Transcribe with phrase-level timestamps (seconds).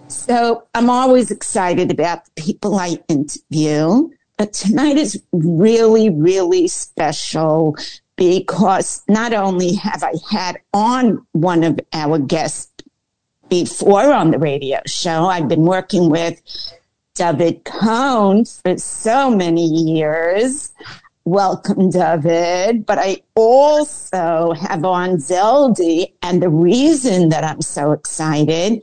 [0.09, 4.11] So I'm always excited about the people I interview.
[4.41, 7.77] But tonight is really, really special
[8.17, 12.73] because not only have I had on one of our guests
[13.51, 16.41] before on the radio show, I've been working with
[17.13, 20.73] David Cohn for so many years.
[21.27, 22.87] Welcome, David.
[22.87, 26.15] But I also have on Zeldi.
[26.23, 28.81] And the reason that I'm so excited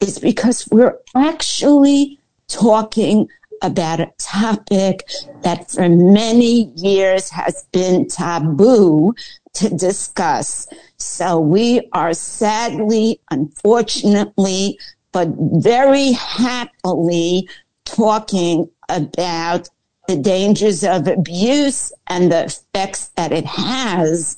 [0.00, 3.28] is because we're actually talking
[3.62, 5.08] about a topic
[5.42, 9.14] that for many years has been taboo
[9.54, 10.66] to discuss.
[10.96, 14.78] So we are sadly, unfortunately,
[15.12, 17.48] but very happily
[17.84, 19.68] talking about
[20.06, 24.36] the dangers of abuse and the effects that it has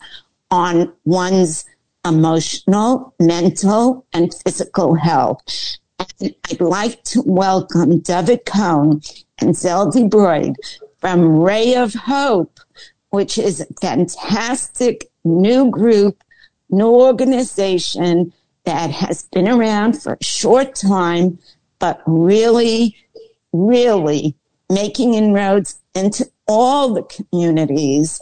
[0.51, 1.65] on one's
[2.05, 5.41] emotional, mental, and physical health.
[6.01, 9.03] And I'd like to welcome David Cohn
[9.39, 10.55] and Zelda Broid
[10.99, 12.59] from Ray of Hope,
[13.11, 16.23] which is a fantastic new group,
[16.71, 18.33] new organization
[18.65, 21.39] that has been around for a short time,
[21.79, 22.97] but really,
[23.53, 24.35] really
[24.71, 28.21] making inroads into all the communities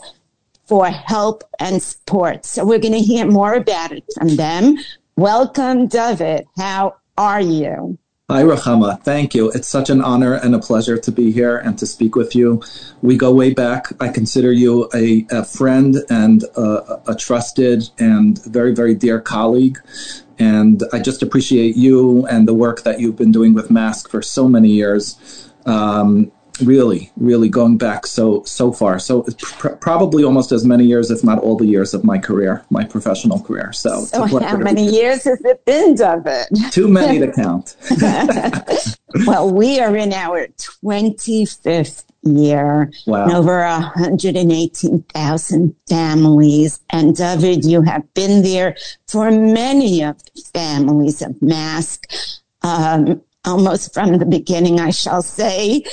[0.65, 2.45] for help and support.
[2.45, 4.77] So we're going to hear more about it from them.
[5.15, 6.45] Welcome, David.
[6.57, 7.99] How are you?
[8.29, 9.01] Hi, Ruchama.
[9.03, 9.49] Thank you.
[9.51, 12.61] It's such an honor and a pleasure to be here and to speak with you.
[13.01, 13.87] We go way back.
[13.99, 19.79] I consider you a, a friend and a, a, trusted and very, very dear colleague.
[20.37, 24.21] And I just appreciate you and the work that you've been doing with Mask for
[24.21, 25.51] so many years.
[25.65, 26.31] Um,
[26.61, 28.99] really, really going back so so far.
[28.99, 32.63] So pr- probably almost as many years, if not all the years of my career,
[32.69, 33.71] my professional career.
[33.73, 36.47] So, so how many years has it been, David?
[36.71, 37.75] Too many to count.
[39.25, 42.91] well, we are in our twenty fifth year.
[43.05, 43.25] Wow.
[43.25, 46.79] And over 118,000 families.
[46.89, 48.75] And David, you have been there
[49.07, 52.05] for many of the families of Mask.
[52.61, 55.83] Um, almost from the beginning, I shall say.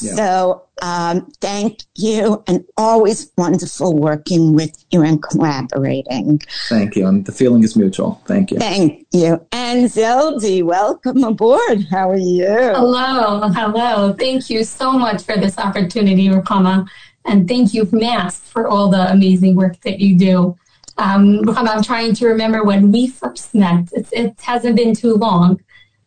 [0.00, 0.14] Yeah.
[0.14, 6.40] So, um, thank you and always wonderful working with you and collaborating.
[6.68, 7.06] Thank you.
[7.06, 8.20] And the feeling is mutual.
[8.26, 8.58] Thank you.
[8.58, 9.46] Thank you.
[9.52, 11.86] And Zeldi, welcome aboard.
[11.90, 12.46] How are you?
[12.46, 13.48] Hello.
[13.48, 14.12] Hello.
[14.12, 16.86] Thank you so much for this opportunity, Ruchama.
[17.24, 20.56] And thank you, Mask, for all the amazing work that you do.
[20.98, 23.88] Um, I'm trying to remember when we first met.
[23.92, 25.60] It's, it hasn't been too long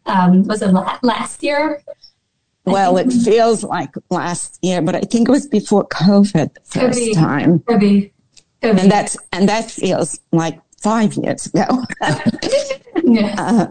[0.10, 0.72] um, was it
[1.04, 1.82] last year?
[2.66, 7.00] Well, it feels like last year, but I think it was before COVID the first
[7.00, 7.60] be, time.
[7.60, 8.14] Could be.
[8.62, 11.84] Could and that's and that feels like five years ago.
[13.04, 13.36] yeah.
[13.38, 13.68] Uh,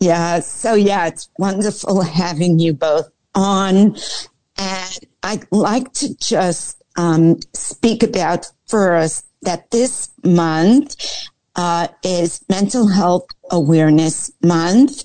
[0.00, 0.40] yeah.
[0.40, 3.96] So yeah, it's wonderful having you both on,
[4.56, 10.96] and I'd like to just um, speak about first that this month
[11.56, 15.04] uh, is Mental Health Awareness Month,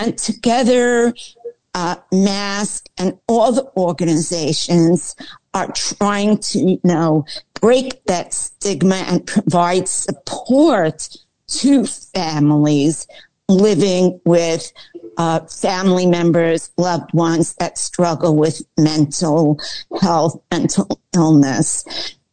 [0.00, 1.14] and together,
[1.74, 5.14] uh, Mask and all the organizations
[5.54, 7.24] are trying to, you know,
[7.60, 11.08] break that stigma and provide support
[11.48, 13.06] to families
[13.48, 14.72] living with
[15.16, 19.58] uh, family members, loved ones that struggle with mental
[20.00, 21.84] health, mental illness.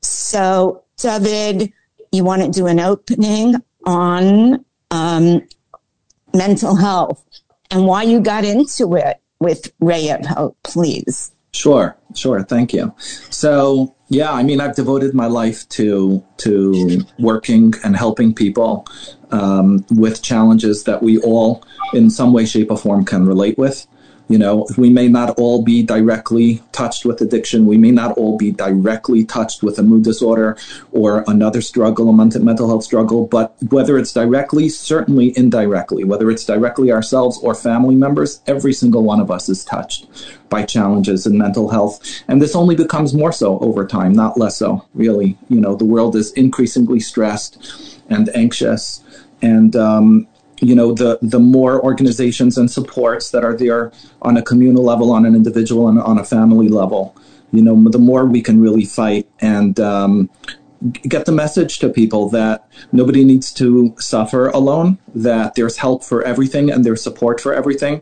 [0.02, 1.72] So, David,
[2.12, 3.56] you want to do an opening
[3.86, 5.48] on um,
[6.36, 7.24] mental health
[7.72, 11.32] and why you got into it with Ray of Hope, please.
[11.52, 12.44] Sure, sure.
[12.44, 12.94] Thank you.
[13.30, 18.86] So, yeah, I mean, I've devoted my life to to working and helping people
[19.32, 23.88] um, with challenges that we all, in some way, shape, or form, can relate with.
[24.28, 27.68] You know, we may not all be directly touched with addiction.
[27.68, 30.58] We may not all be directly touched with a mood disorder
[30.92, 36.44] or another struggle, a mental health struggle, but whether it's directly, certainly indirectly, whether it's
[36.44, 40.08] directly ourselves or family members, every single one of us is touched
[40.50, 42.02] by challenges in mental health.
[42.28, 45.38] And this only becomes more so over time, not less so, really.
[45.50, 49.04] You know, the world is increasingly stressed and anxious.
[49.42, 50.28] And, um,
[50.62, 53.92] you know the the more organizations and supports that are there
[54.22, 57.16] on a communal level on an individual and on a family level
[57.52, 60.30] you know the more we can really fight and um,
[61.04, 66.24] get the message to people that nobody needs to suffer alone that there's help for
[66.24, 68.02] everything and there's support for everything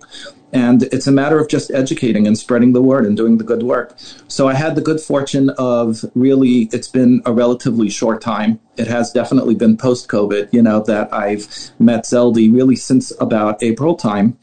[0.54, 3.64] and it's a matter of just educating and spreading the word and doing the good
[3.64, 3.96] work.
[4.28, 8.60] So I had the good fortune of really, it's been a relatively short time.
[8.78, 11.48] It has definitely been post COVID, you know, that I've
[11.80, 14.38] met Zeldy really since about April time.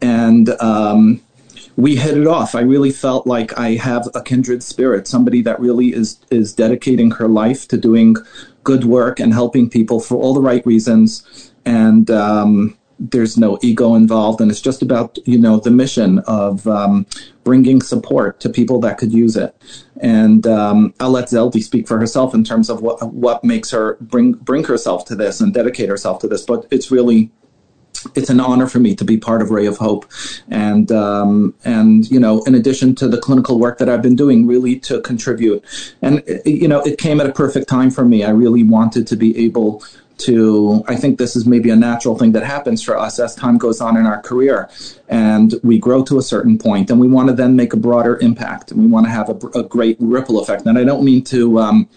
[0.00, 1.20] And, um,
[1.76, 2.54] we hit it off.
[2.54, 7.10] I really felt like I have a kindred spirit, somebody that really is is dedicating
[7.10, 8.16] her life to doing
[8.64, 11.52] good work and helping people for all the right reasons.
[11.66, 16.66] And um, there's no ego involved and it's just about you know the mission of
[16.66, 17.06] um,
[17.44, 19.54] bringing support to people that could use it
[20.00, 23.96] and um, i'll let zeldy speak for herself in terms of what what makes her
[24.00, 27.30] bring bring herself to this and dedicate herself to this but it's really
[28.14, 30.06] it's an honor for me to be part of Ray of Hope,
[30.48, 34.46] and um, and you know, in addition to the clinical work that I've been doing,
[34.46, 35.64] really to contribute.
[36.02, 38.24] And you know, it came at a perfect time for me.
[38.24, 39.82] I really wanted to be able
[40.18, 43.58] to i think this is maybe a natural thing that happens for us as time
[43.58, 44.68] goes on in our career
[45.08, 48.18] and we grow to a certain point and we want to then make a broader
[48.18, 51.22] impact and we want to have a, a great ripple effect and i don't mean
[51.22, 51.88] to um,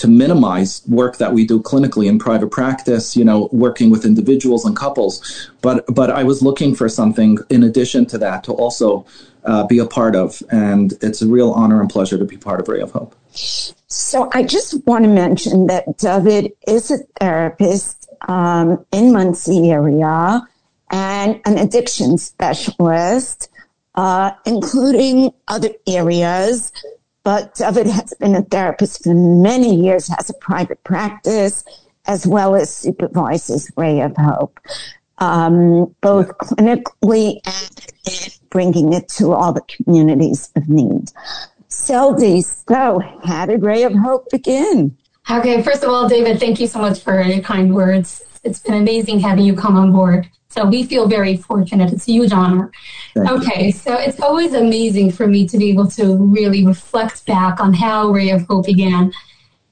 [0.00, 4.64] to minimize work that we do clinically in private practice, you know, working with individuals
[4.64, 5.50] and couples.
[5.60, 9.04] But but I was looking for something in addition to that to also
[9.44, 12.60] uh, be a part of, and it's a real honor and pleasure to be part
[12.60, 13.14] of Ray of Hope.
[13.32, 20.42] So I just want to mention that David is a therapist um, in Monsey area
[20.90, 23.48] and an addiction specialist,
[23.94, 26.72] uh, including other areas
[27.22, 31.64] but David has been a therapist for many years, has a private practice,
[32.06, 34.58] as well as supervises Ray of Hope,
[35.18, 41.10] um, both clinically and bringing it to all the communities of need.
[41.80, 44.96] Zeldy, so how did Ray of Hope begin?
[45.30, 48.22] Okay, first of all, David, thank you so much for your kind words.
[48.44, 50.28] It's been amazing having you come on board.
[50.48, 51.92] So we feel very fortunate.
[51.92, 52.70] It's a huge honor.
[53.14, 53.72] Thank okay, you.
[53.72, 58.10] so it's always amazing for me to be able to really reflect back on how
[58.10, 59.12] Ray of Hope began.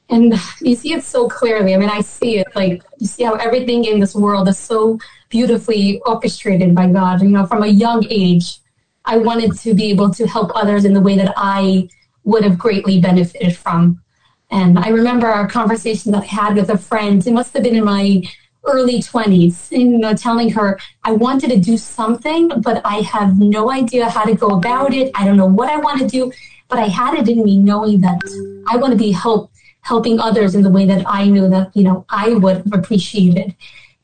[0.09, 1.75] And you see it so clearly.
[1.75, 4.99] I mean, I see it like you see how everything in this world is so
[5.29, 7.21] beautifully orchestrated by God.
[7.21, 8.61] You know, from a young age,
[9.05, 11.89] I wanted to be able to help others in the way that I
[12.29, 14.03] would have greatly benefited from.
[14.51, 17.27] And I remember our conversation that I had with a friend.
[17.27, 18.23] It must have been in my
[18.65, 23.71] early 20s, you know, telling her I wanted to do something, but I have no
[23.71, 25.11] idea how to go about it.
[25.15, 26.31] I don't know what I want to do,
[26.69, 28.21] but I had it in me knowing that
[28.69, 29.51] I want to be help
[29.83, 33.57] helping others in the way that I knew that, you know, I would have appreciated.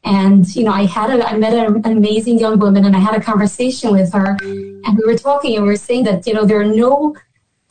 [0.02, 3.14] And, you know, I had a, I met an amazing young woman and I had
[3.14, 6.46] a conversation with her and we were talking and we were saying that, you know,
[6.46, 7.14] there are no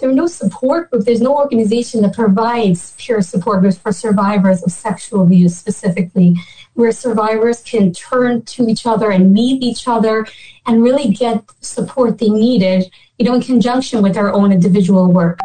[0.04, 1.06] there are no support groups.
[1.06, 6.36] There's no organization that provides peer support groups for survivors of sexual abuse specifically
[6.74, 10.28] where survivors can turn to each other and meet each other
[10.66, 15.40] and really get support they needed, you know, in conjunction with their own individual work.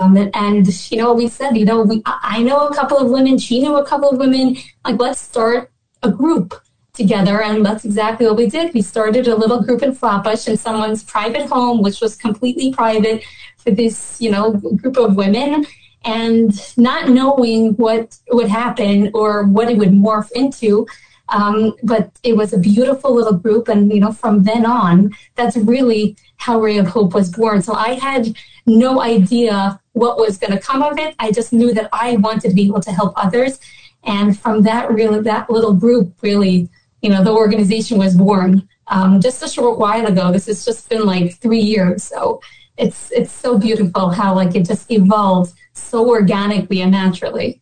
[0.00, 3.08] Um, and, and, you know, we said, you know, we, I know a couple of
[3.08, 5.70] women, she knew a couple of women, like, let's start
[6.02, 6.60] a group
[6.92, 7.40] together.
[7.40, 8.74] And that's exactly what we did.
[8.74, 13.22] We started a little group in Flatbush in someone's private home, which was completely private
[13.64, 15.66] this, you know, group of women
[16.04, 20.86] and not knowing what would happen or what it would morph into.
[21.28, 23.68] Um, but it was a beautiful little group.
[23.68, 27.62] And, you know, from then on, that's really how Ray of Hope was born.
[27.62, 31.14] So I had no idea what was going to come of it.
[31.18, 33.60] I just knew that I wanted to be able to help others.
[34.04, 36.68] And from that really, that little group really,
[37.00, 40.32] you know, the organization was born um, just a short while ago.
[40.32, 42.02] This has just been like three years.
[42.02, 42.40] So
[42.76, 47.60] it's, it's so beautiful how like it just evolved so organically and naturally.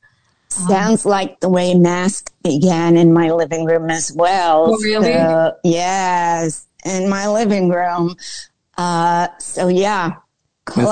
[0.49, 4.75] Sounds like the way mask began in my living room as well.
[4.75, 5.13] Oh, really?
[5.13, 8.17] So, yes, in my living room.
[8.77, 10.17] Uh, so yeah,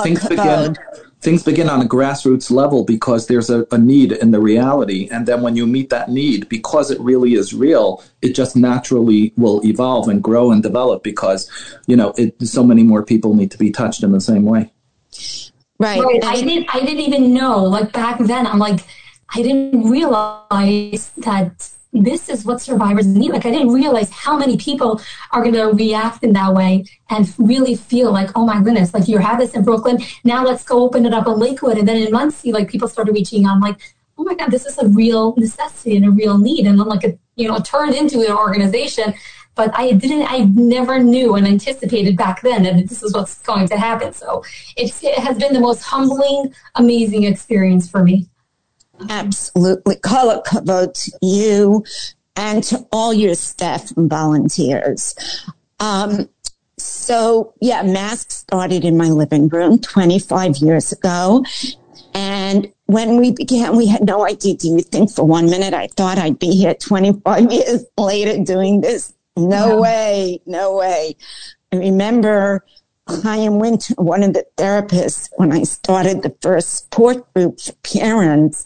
[0.05, 0.77] things begin,
[1.21, 5.09] things begin on a grassroots level because there's a, a, need in the reality.
[5.11, 9.33] And then when you meet that need, because it really is real, it just naturally
[9.37, 11.51] will evolve and grow and develop because,
[11.87, 14.73] you know, it, so many more people need to be touched in the same way.
[15.81, 16.01] Right.
[16.01, 16.25] right.
[16.25, 18.81] I didn't, I didn't even know, like back then, I'm like,
[19.35, 23.31] I didn't realize that this is what survivors need.
[23.31, 25.01] Like I didn't realize how many people
[25.33, 29.09] are going to react in that way and really feel like, oh my goodness, like
[29.09, 29.99] you have this in Brooklyn.
[30.25, 31.79] Now let's go open it up in Lakewood.
[31.79, 33.55] And then in Monsey, like people started reaching out.
[33.55, 33.81] I'm like,
[34.19, 36.67] oh my God, this is a real necessity and a real need.
[36.67, 39.15] And then like, it, you know, turned into an organization.
[39.55, 43.67] But I didn't, I never knew and anticipated back then that this is what's going
[43.69, 44.13] to happen.
[44.13, 44.45] So
[44.77, 48.29] it has been the most humbling, amazing experience for me.
[49.09, 49.97] Absolutely.
[49.97, 51.85] Kol hakavod to you
[52.37, 55.15] and to all your staff and volunteers.
[55.81, 56.29] Um,
[56.79, 61.45] so yeah, mask started in my living room 25 years ago.
[62.15, 64.55] And when we began, we had no idea.
[64.55, 68.81] Do you think for one minute I thought I'd be here 25 years later doing
[68.81, 69.13] this?
[69.37, 69.81] No yeah.
[69.81, 70.41] way.
[70.47, 71.17] No way.
[71.73, 72.65] I remember
[73.09, 78.65] Chaim Winter, one of the therapists, when I started the first support group for parents,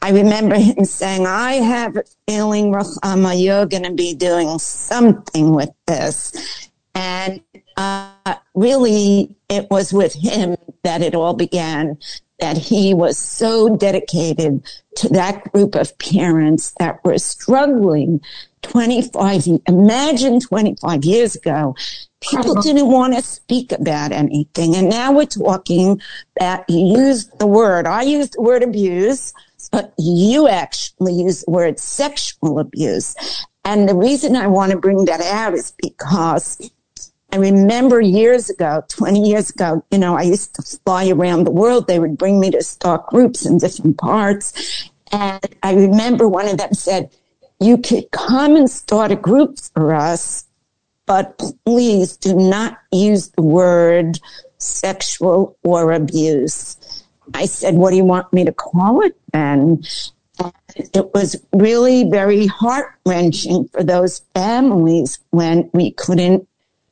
[0.00, 5.54] I remember him saying, I have a feeling, Ruchama, you're going to be doing something
[5.54, 6.70] with this.
[6.94, 7.40] And
[7.76, 8.10] uh,
[8.54, 11.98] really, it was with him that it all began,
[12.38, 14.62] that he was so dedicated
[14.96, 18.20] to that group of parents that were struggling
[18.64, 21.74] 25, imagine 25 years ago,
[22.20, 22.62] people uh-huh.
[22.62, 24.74] didn't want to speak about anything.
[24.74, 26.00] And now we're talking
[26.38, 29.32] that you use the word, I use the word abuse,
[29.70, 33.14] but you actually use the word sexual abuse.
[33.64, 36.70] And the reason I want to bring that out is because
[37.32, 41.50] I remember years ago, 20 years ago, you know, I used to fly around the
[41.50, 41.88] world.
[41.88, 44.88] They would bring me to start groups in different parts.
[45.10, 47.10] And I remember one of them said,
[47.64, 50.44] you could come and start a group for us,
[51.06, 54.20] but please do not use the word
[54.58, 56.76] sexual or abuse.
[57.32, 59.82] I said, what do you want me to call it then?
[60.76, 66.46] It was really very heart wrenching for those families when we couldn't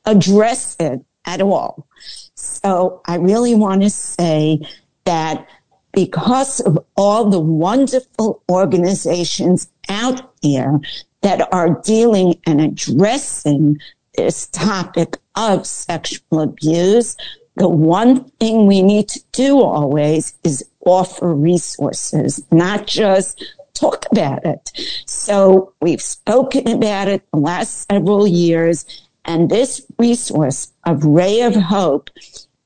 [0.07, 1.87] address it at all.
[2.35, 4.61] So I really want to say
[5.05, 5.47] that
[5.93, 10.81] because of all the wonderful organizations out there
[11.21, 13.79] that are dealing and addressing
[14.17, 17.17] this topic of sexual abuse,
[17.57, 23.45] the one thing we need to do always is offer resources, not just
[23.75, 24.71] talk about it.
[25.07, 28.87] So we've spoken about it the last several years,
[29.25, 32.11] and this resource of Ray of Hope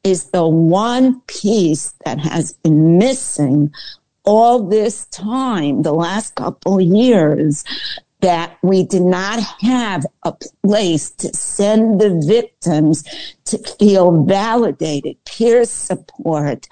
[0.06, 3.72] is the one piece that has been missing
[4.24, 7.64] all this time, the last couple years,
[8.20, 10.32] that we did not have a
[10.64, 13.02] place to send the victims
[13.46, 16.68] to feel validated, peer support.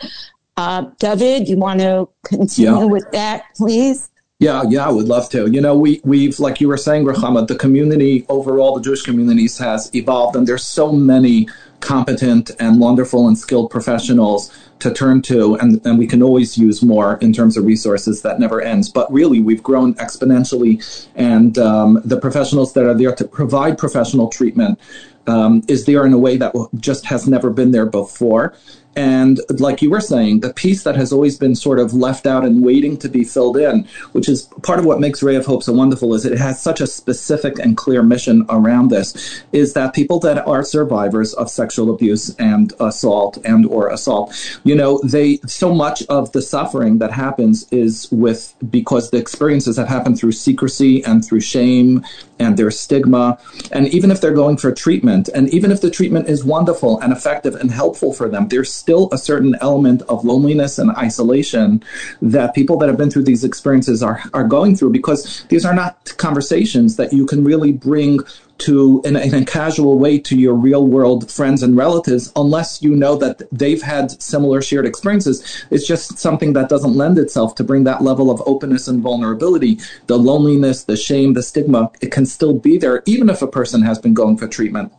[0.57, 2.85] Uh, David, you want to continue yeah.
[2.85, 4.11] with that, please?
[4.39, 5.51] Yeah, yeah, I would love to.
[5.51, 9.59] You know, we we've like you were saying, Ruchama, the community overall, the Jewish communities
[9.59, 11.49] has evolved, and there's so many
[11.85, 16.83] competent and wonderful and skilled professionals to turn to, and, and we can always use
[16.83, 18.23] more in terms of resources.
[18.23, 18.89] That never ends.
[18.89, 20.75] But really, we've grown exponentially,
[21.15, 24.81] and um, the professionals that are there to provide professional treatment
[25.27, 28.55] um, is there in a way that just has never been there before.
[28.97, 32.45] And like you were saying, the piece that has always been sort of left out
[32.45, 35.63] and waiting to be filled in, which is part of what makes Ray of Hope
[35.63, 39.95] so wonderful, is it has such a specific and clear mission around this, is that
[39.95, 44.35] people that are survivors of sexual abuse and assault and or assault,
[44.65, 49.77] you know, they so much of the suffering that happens is with because the experiences
[49.77, 52.05] have happened through secrecy and through shame
[52.39, 53.39] and their stigma.
[53.73, 57.13] And even if they're going for treatment, and even if the treatment is wonderful and
[57.13, 61.83] effective and helpful for them, there's still a certain element of loneliness and isolation
[62.21, 65.75] that people that have been through these experiences are, are going through because these are
[65.75, 68.21] not conversations that you can really bring
[68.59, 72.83] to in a, in a, casual way to your real world friends and relatives unless
[72.83, 75.65] you know that they've had similar shared experiences.
[75.71, 79.79] It's just something that doesn't lend itself to bring that level of openness and vulnerability.
[80.07, 83.83] The loneliness the shame the stigma it can still be there even if a person
[83.83, 84.93] has been going for treatment.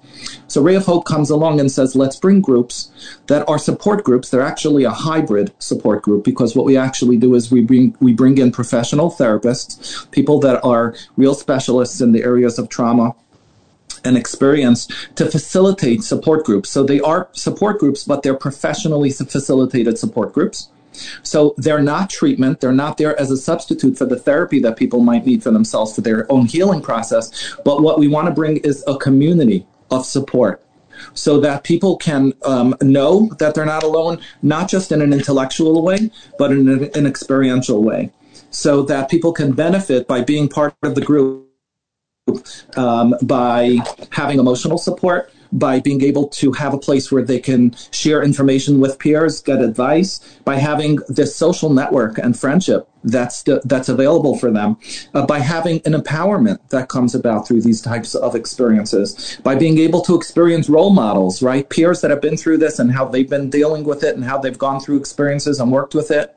[0.48, 2.92] So ray of hope comes along and says let's bring groups
[3.28, 4.30] that are support groups.
[4.30, 8.14] They're actually a hybrid support group because what we actually do is we bring we
[8.14, 13.16] bring in professional therapists people that are real specialists in the areas of trauma
[14.06, 16.70] and experience to facilitate support groups.
[16.70, 20.70] So they are support groups, but they're professionally facilitated support groups.
[21.24, 22.62] So they're not treatment.
[22.62, 25.94] They're not there as a substitute for the therapy that people might need for themselves
[25.96, 27.56] for their own healing process.
[27.66, 30.62] But what we want to bring is a community of support
[31.14, 35.84] so that people can um, know that they're not alone, not just in an intellectual
[35.84, 38.12] way, but in an, an experiential way.
[38.52, 41.45] So that people can benefit by being part of the group
[42.76, 43.78] um, by
[44.12, 48.80] having emotional support, by being able to have a place where they can share information
[48.80, 54.52] with peers, get advice, by having this social network and friendship that's that's available for
[54.52, 54.78] them,
[55.14, 59.78] uh, by having an empowerment that comes about through these types of experiences, by being
[59.78, 63.30] able to experience role models, right, peers that have been through this and how they've
[63.30, 66.36] been dealing with it and how they've gone through experiences and worked with it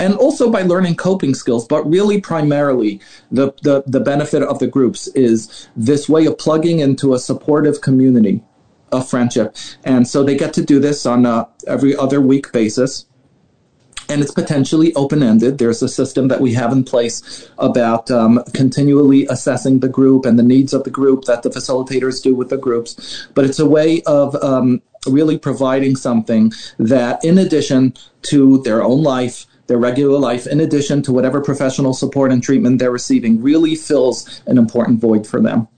[0.00, 1.66] and also by learning coping skills.
[1.68, 6.80] But really, primarily, the, the, the benefit of the groups is this way of plugging
[6.80, 8.42] into a supportive community
[8.90, 9.56] of friendship.
[9.84, 13.06] And so they get to do this on a every other week basis.
[14.08, 15.58] And it's potentially open ended.
[15.58, 20.36] There's a system that we have in place about um, continually assessing the group and
[20.36, 23.28] the needs of the group that the facilitators do with the groups.
[23.34, 29.00] But it's a way of um, really providing something that, in addition to their own
[29.04, 33.76] life, their regular life, in addition to whatever professional support and treatment they're receiving, really
[33.76, 35.68] fills an important void for them.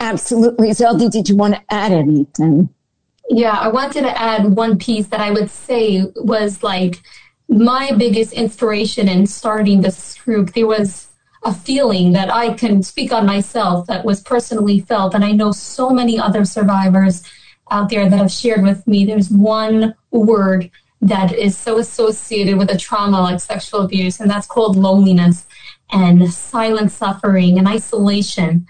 [0.00, 0.72] Absolutely.
[0.72, 2.70] Zelda, did you want to add anything?
[3.28, 7.02] Yeah, I wanted to add one piece that I would say was like
[7.50, 10.54] my biggest inspiration in starting this group.
[10.54, 11.06] There was
[11.44, 15.14] a feeling that I can speak on myself that was personally felt.
[15.14, 17.22] And I know so many other survivors
[17.70, 19.04] out there that have shared with me.
[19.04, 24.46] There's one word that is so associated with a trauma like sexual abuse, and that's
[24.46, 25.46] called loneliness
[25.92, 28.66] and silent suffering and isolation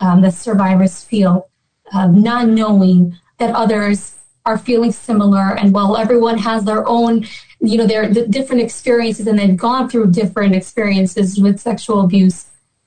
[0.00, 1.48] um, that survivors feel,
[1.92, 5.56] uh, not knowing that others are feeling similar.
[5.56, 7.26] And while everyone has their own,
[7.60, 12.46] you know, their different experiences and they've gone through different experiences with sexual abuse,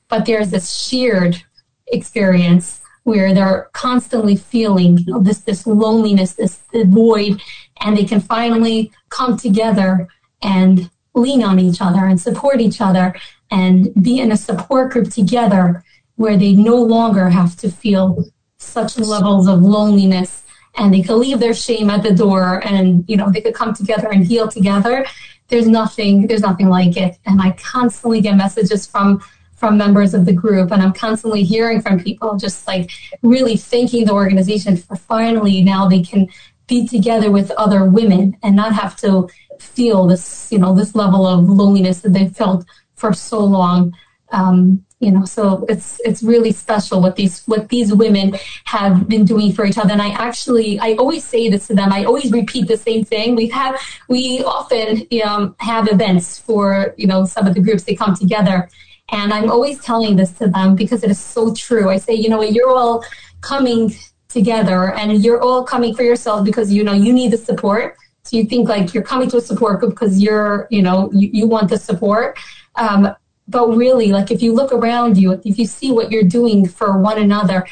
[0.09, 1.41] but there's this shared
[1.87, 7.39] experience where they're constantly feeling you know, this this loneliness, this void,
[7.81, 10.07] and they can finally come together
[10.41, 13.15] and lean on each other and support each other
[13.51, 15.83] and be in a support group together
[16.15, 18.25] where they no longer have to feel
[18.57, 20.43] such levels of loneliness.
[20.77, 23.73] And they could leave their shame at the door and you know they could come
[23.73, 25.05] together and heal together.
[25.47, 27.17] There's nothing there's nothing like it.
[27.25, 29.21] And i constantly get messages from
[29.55, 34.05] from members of the group and i'm constantly hearing from people just like really thanking
[34.05, 36.27] the organization for finally now they can
[36.67, 41.25] be together with other women and not have to feel this, you know, this level
[41.25, 43.95] of loneliness that they've felt for so long.
[44.31, 49.25] Um, you know, so it's it's really special what these what these women have been
[49.25, 49.91] doing for each other.
[49.91, 51.91] And I actually I always say this to them.
[51.91, 53.35] I always repeat the same thing.
[53.35, 57.95] We have we often um, have events for you know some of the groups they
[57.95, 58.69] come together,
[59.09, 61.89] and I'm always telling this to them because it is so true.
[61.89, 63.03] I say, you know, what, you're all
[63.41, 63.93] coming
[64.29, 67.95] together and you're all coming for yourself because you know you need the support.
[68.23, 71.29] So you think like you're coming to a support group because you're you know you,
[71.31, 72.37] you want the support.
[72.75, 73.15] Um,
[73.47, 76.97] but really like if you look around you if you see what you're doing for
[76.97, 77.65] one another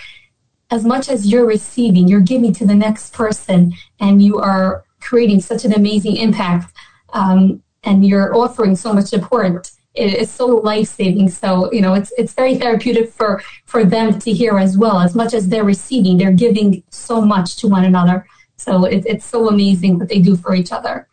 [0.71, 5.41] as much as you're receiving you're giving to the next person and you are creating
[5.41, 6.73] such an amazing impact
[7.13, 11.29] um, and you're offering so much support it's so life saving.
[11.29, 14.99] So you know, it's it's very therapeutic for for them to hear as well.
[14.99, 18.25] As much as they're receiving, they're giving so much to one another.
[18.57, 21.07] So it, it's so amazing what they do for each other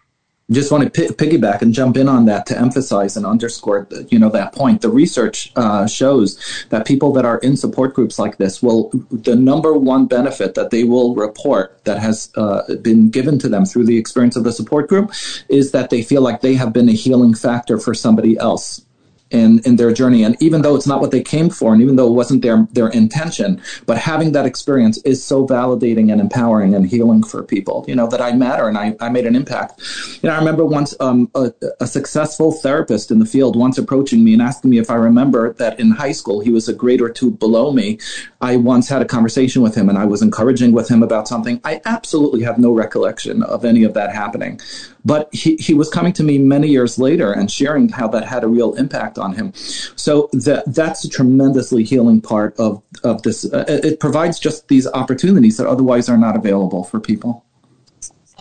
[0.50, 4.06] just want to p- piggyback and jump in on that to emphasize and underscore, the,
[4.10, 4.82] you know, that point.
[4.82, 9.36] The research uh, shows that people that are in support groups like this will, the
[9.36, 13.86] number one benefit that they will report that has uh, been given to them through
[13.86, 15.12] the experience of the support group
[15.48, 18.82] is that they feel like they have been a healing factor for somebody else
[19.30, 20.24] in in their journey.
[20.24, 22.66] And even though it's not what they came for and even though it wasn't their
[22.72, 27.84] their intention but having that experience is so validating and empowering and healing for people
[27.88, 29.80] you know that i matter and i, I made an impact.
[30.22, 34.24] You know i remember once um, a, a successful therapist in the field once approaching
[34.24, 37.00] me and asking me if i remember that in high school he was a grade
[37.00, 37.98] or two below me
[38.40, 41.60] i once had a conversation with him and i was encouraging with him about something
[41.64, 44.60] i absolutely have no recollection of any of that happening
[45.04, 48.44] but he, he was coming to me many years later and sharing how that had
[48.44, 49.52] a real impact on him.
[49.54, 53.50] So that that's a tremendously healing part of of this.
[53.50, 57.44] Uh, it provides just these opportunities that otherwise are not available for people.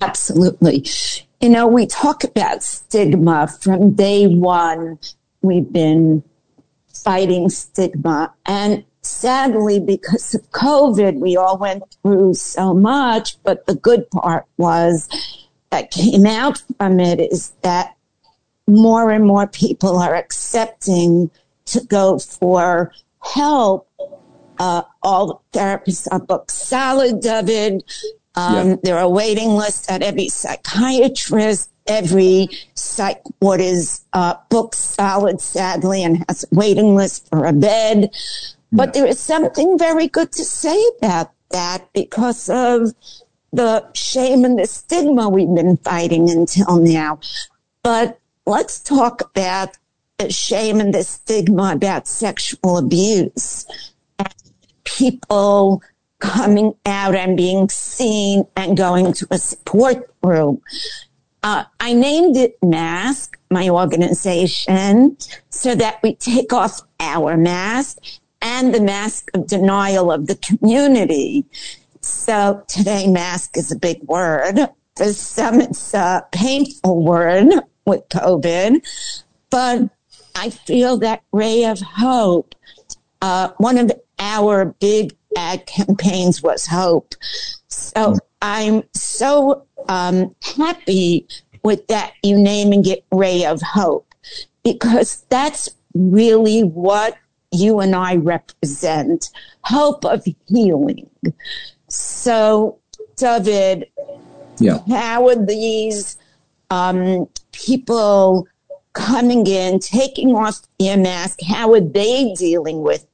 [0.01, 0.85] Absolutely.
[1.41, 4.99] You know, we talk about stigma from day one.
[5.41, 6.23] We've been
[6.93, 13.41] fighting stigma and sadly, because of COVID, we all went through so much.
[13.43, 15.09] But the good part was
[15.69, 17.95] that came out from it is that
[18.67, 21.31] more and more people are accepting
[21.65, 23.88] to go for help.
[24.57, 27.83] Uh, all therapists are booked solid, David.
[28.35, 28.75] Um, yeah.
[28.83, 31.71] There are waiting lists at every psychiatrist.
[31.88, 37.53] Every psych ward is uh, booked solid, sadly, and has a waiting list for a
[37.53, 38.12] bed.
[38.71, 42.93] But there is something very good to say about that because of
[43.51, 47.19] the shame and the stigma we've been fighting until now.
[47.84, 49.77] But let's talk about
[50.17, 53.65] the shame and the stigma about sexual abuse.
[54.19, 54.34] And
[54.84, 55.82] people
[56.19, 60.62] coming out and being seen and going to a support group.
[61.41, 65.17] Uh, I named it Mask, my organization,
[65.49, 67.97] so that we take off our mask
[68.41, 71.45] and the mask of denial of the community
[72.02, 74.69] so today mask is a big word.
[74.95, 77.47] For some, it's a painful word
[77.86, 78.86] with COVID,
[79.49, 79.89] but
[80.36, 82.56] I feel that ray of hope.
[83.21, 87.15] Uh, one of our big ad campaigns was hope.
[87.67, 91.28] So I'm so um, happy
[91.63, 94.13] with that you naming it ray of hope
[94.63, 97.17] because that's really what
[97.51, 99.29] you and I represent
[99.63, 101.09] hope of healing.
[101.88, 102.79] So,
[103.15, 103.89] David,
[104.59, 104.79] yeah.
[104.89, 106.17] how would these
[106.69, 108.47] um, people
[108.93, 113.05] coming in, taking off their mask, how are they dealing with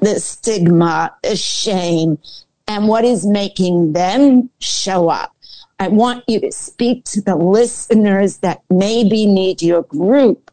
[0.00, 2.18] the stigma, the shame,
[2.66, 5.34] and what is making them show up?
[5.80, 10.50] I want you to speak to the listeners that maybe need your group.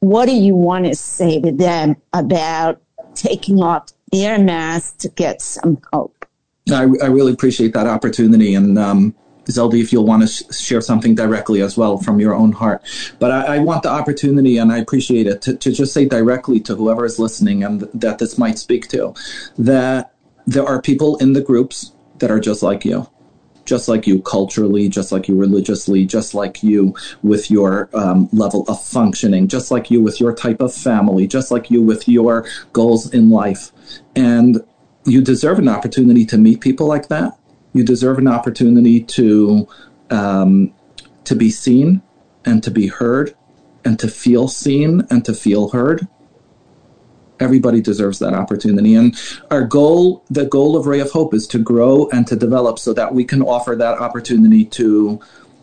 [0.00, 2.80] What do you want to say to them about
[3.14, 6.24] taking off their mask to get some hope?
[6.70, 8.54] I, I really appreciate that opportunity.
[8.54, 9.14] And um,
[9.50, 12.82] Zelda, if you'll want to sh- share something directly as well from your own heart.
[13.18, 16.60] But I, I want the opportunity, and I appreciate it, to, to, just say directly
[16.60, 19.14] to whoever is listening and th- that this might speak to
[19.56, 20.12] that
[20.46, 23.08] there are people in the groups that are just like you.
[23.68, 28.64] Just like you culturally, just like you religiously, just like you with your um, level
[28.66, 32.46] of functioning, just like you with your type of family, just like you with your
[32.72, 33.70] goals in life.
[34.16, 34.64] And
[35.04, 37.38] you deserve an opportunity to meet people like that.
[37.74, 39.68] You deserve an opportunity to
[40.10, 40.72] um,
[41.24, 42.00] to be seen
[42.46, 43.36] and to be heard
[43.84, 46.08] and to feel seen and to feel heard.
[47.40, 48.94] Everybody deserves that opportunity.
[48.94, 49.16] And
[49.50, 52.92] our goal, the goal of Ray of Hope is to grow and to develop so
[52.94, 55.20] that we can offer that opportunity to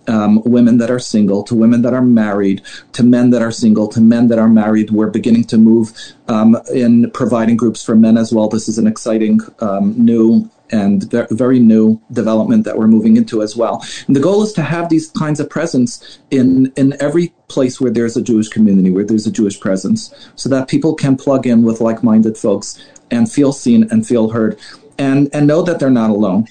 [0.08, 2.62] um, women that are single, to women that are married,
[2.94, 4.92] to men that are single, to men that are married.
[4.92, 5.94] We're beginning to move
[6.28, 8.48] um, in providing groups for men as well.
[8.48, 13.56] This is an exciting um, new and very new development that we're moving into as
[13.56, 13.86] well.
[14.08, 17.92] And the goal is to have these kinds of presence in in every place where
[17.92, 21.64] there's a Jewish community, where there's a Jewish presence, so that people can plug in
[21.64, 24.60] with like-minded folks and feel seen and feel heard,
[24.98, 26.48] and and know that they're not alone.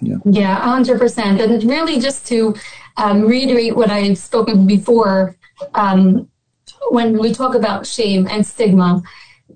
[0.00, 0.16] Yeah.
[0.24, 1.42] Yeah, 100%.
[1.42, 2.54] And really, just to
[2.96, 5.36] um, reiterate what I've spoken before,
[5.74, 6.28] um,
[6.90, 9.02] when we talk about shame and stigma,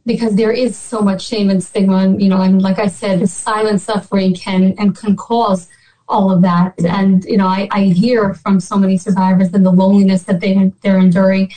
[0.07, 3.29] because there is so much shame and stigma, and you know, and like I said,
[3.29, 5.69] silent suffering can and can cause
[6.11, 6.75] all of that.
[6.85, 10.73] And you know, I, I hear from so many survivors and the loneliness that they
[10.83, 11.53] they're enduring,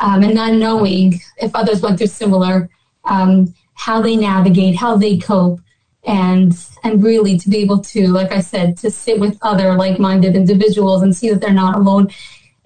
[0.00, 2.68] um, and not knowing if others went through similar,
[3.04, 5.60] um, how they navigate, how they cope,
[6.08, 10.34] and and really to be able to like i said to sit with other like-minded
[10.34, 12.08] individuals and see that they're not alone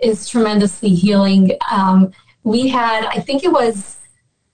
[0.01, 2.13] is tremendously healing um,
[2.45, 3.99] we had i think it was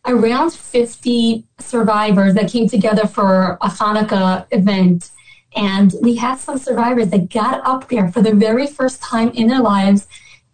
[0.07, 5.11] around 50 survivors that came together for a hanukkah event
[5.57, 9.49] and we had some survivors that got up there for the very first time in
[9.49, 10.07] their lives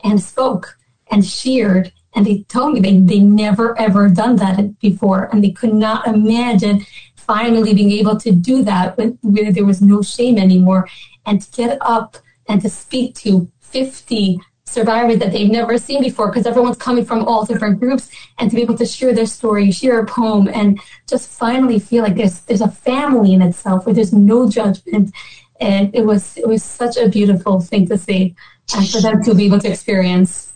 [0.02, 0.78] and spoke
[1.10, 1.92] and shared.
[2.14, 5.28] And they told me they, they never ever done that before.
[5.32, 9.82] And they could not imagine finally being able to do that when, where there was
[9.82, 10.88] no shame anymore
[11.26, 14.40] and to get up and to speak to 50
[14.74, 18.56] survivors that they've never seen before because everyone's coming from all different groups and to
[18.56, 22.40] be able to share their story, share a poem and just finally feel like there's
[22.40, 25.14] there's a family in itself where there's no judgment.
[25.60, 28.34] And it was it was such a beautiful thing to see
[28.74, 30.52] and for them to be able to experience.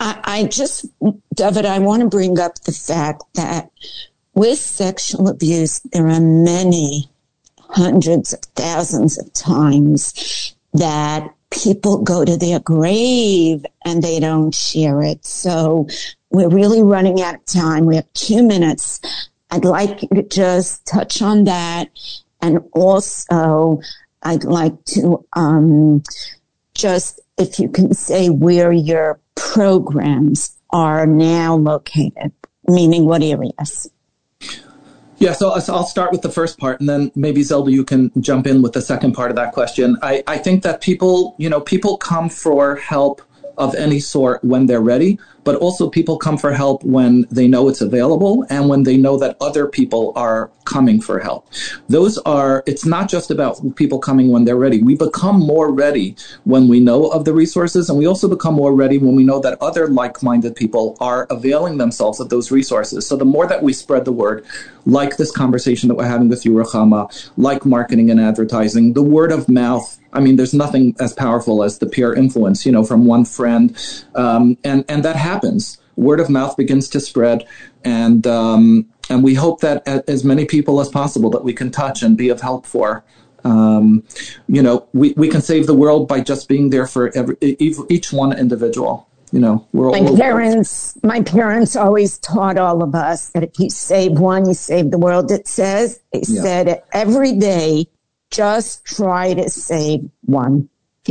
[0.00, 0.86] I, I just
[1.34, 3.70] David, I want to bring up the fact that
[4.34, 7.10] with sexual abuse there are many
[7.58, 15.02] hundreds of thousands of times that people go to their grave and they don't share
[15.02, 15.24] it.
[15.24, 15.88] So
[16.30, 17.86] we're really running out of time.
[17.86, 19.00] We have two minutes.
[19.50, 21.88] I'd like you to just touch on that.
[22.42, 23.80] And also
[24.22, 26.02] I'd like to, um,
[26.74, 32.32] just if you can say where your programs are now located,
[32.66, 33.90] meaning what areas.
[35.20, 38.46] Yeah, so, I'll start with the first part, and then maybe Zelda, you can jump
[38.46, 39.98] in with the second part of that question.
[40.00, 43.22] I, I think that people, you know, people come for help
[43.58, 47.68] of any sort when they're ready, but also people come for help when they know
[47.68, 51.48] it's available and when they know that other people are coming for help.
[51.88, 54.82] Those are, it's not just about people coming when they're ready.
[54.82, 58.74] We become more ready when we know of the resources, and we also become more
[58.74, 63.06] ready when we know that other like minded people are availing themselves of those resources.
[63.06, 64.44] So the more that we spread the word,
[64.84, 69.32] like this conversation that we're having with you, Ruchama, like marketing and advertising, the word
[69.32, 69.98] of mouth.
[70.12, 73.76] I mean, there's nothing as powerful as the peer influence, you know, from one friend,
[74.14, 75.78] um, and and that happens.
[75.96, 77.46] Word of mouth begins to spread,
[77.84, 82.02] and um, and we hope that as many people as possible that we can touch
[82.02, 83.04] and be of help for.
[83.44, 84.02] Um,
[84.48, 88.12] you know, we, we can save the world by just being there for every each
[88.12, 90.98] one individual you know, we're my parents.
[91.02, 94.98] My parents always taught all of us that if you save one, you save the
[94.98, 95.30] world.
[95.30, 96.42] It says they yeah.
[96.42, 97.86] said every day,
[98.30, 100.68] just try to save one.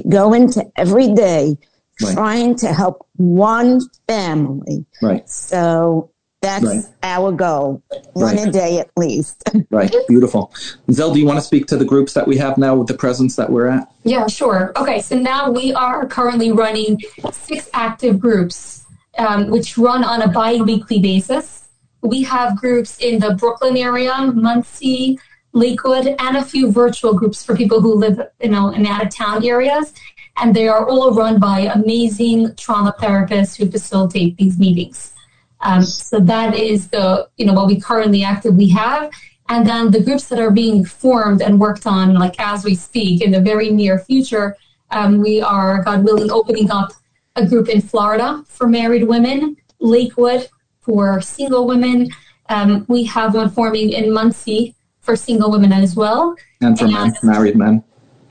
[0.08, 1.58] Go into every day
[2.02, 2.14] right.
[2.14, 5.28] trying to help one family, right?
[5.30, 6.84] So that's right.
[7.04, 7.82] our goal.
[8.14, 8.48] One right.
[8.48, 9.44] a day at least.
[9.72, 9.94] right.
[10.08, 10.54] Beautiful.
[10.92, 12.94] Zell, do you want to speak to the groups that we have now with the
[12.94, 13.92] presence that we're at?
[14.04, 14.72] Yeah, sure.
[14.76, 17.00] Okay, so now we are currently running
[17.32, 18.86] six active groups,
[19.18, 21.68] um, which run on a bi weekly basis.
[22.02, 25.20] We have groups in the Brooklyn area, Monsey,
[25.58, 29.10] Lakewood, and a few virtual groups for people who live, you know, in out of
[29.14, 29.94] town areas.
[30.38, 35.14] And they are all run by amazing trauma therapists who facilitate these meetings.
[35.62, 39.12] Um, so that is the, you know, what we currently actively have.
[39.50, 43.24] And then the groups that are being formed and worked on, like as we speak,
[43.24, 44.56] in the very near future,
[44.92, 46.92] um, we are, God willing, opening up
[47.36, 50.50] a group in Florida for married women, Lakewood
[50.82, 52.10] for single women.
[52.50, 54.76] Um, we have one forming in Monsey
[55.08, 56.36] for single women as well.
[56.60, 57.82] And for and, men, married men.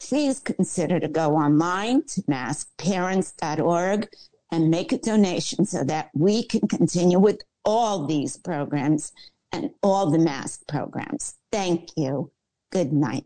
[0.00, 4.08] Please consider to go online to maskparents.org
[4.52, 9.12] and make a donation so that we can continue with all these programs
[9.52, 11.34] and all the mask programs.
[11.50, 12.30] Thank you.
[12.70, 13.24] Good night.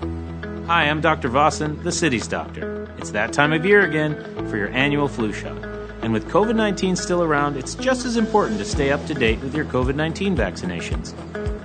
[0.00, 1.28] Hi, I'm Dr.
[1.28, 2.88] Vasan, the city's doctor.
[2.98, 4.14] It's that time of year again
[4.48, 5.79] for your annual flu shot.
[6.02, 9.40] And with COVID 19 still around, it's just as important to stay up to date
[9.40, 11.12] with your COVID 19 vaccinations.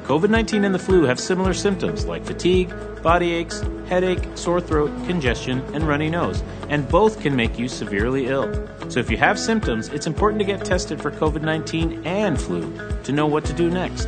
[0.06, 2.71] COVID 19 and the flu have similar symptoms like fatigue,
[3.02, 8.28] body aches, headache, sore throat, congestion, and runny nose, and both can make you severely
[8.28, 8.52] ill.
[8.89, 12.71] So if you have symptoms, it's important to get tested for COVID 19 and flu
[13.04, 14.08] to know what to do next.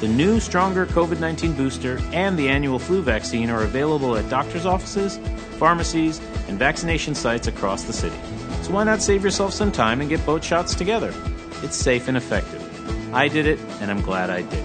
[0.00, 4.64] The new, stronger COVID 19 booster and the annual flu vaccine are available at doctor's
[4.64, 5.18] offices,
[5.58, 8.16] pharmacies, and vaccination sites across the city.
[8.62, 11.12] So why not save yourself some time and get both shots together?
[11.62, 13.14] It's safe and effective.
[13.14, 14.64] I did it, and I'm glad I did.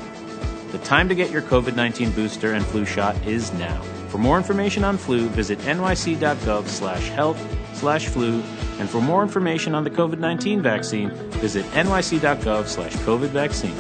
[0.72, 3.82] The time to get your COVID 19 booster and flu shot is now.
[4.08, 7.38] For more information on flu, visit nyc.gov slash health
[7.74, 8.42] slash flu.
[8.80, 11.10] And for more information on the COVID 19 vaccine,
[11.42, 13.76] visit nyc.gov slash COVID vaccine.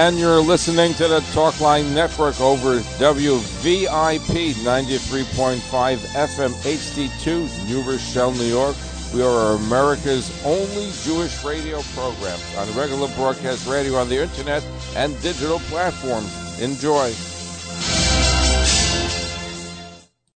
[0.00, 8.44] And you're listening to the Talkline Network over WVIP 93.5 FM HD2, New Rochelle, New
[8.44, 8.76] York.
[9.12, 14.62] We are America's only Jewish radio program on regular broadcast radio on the internet
[14.94, 16.30] and digital platforms.
[16.60, 17.12] Enjoy.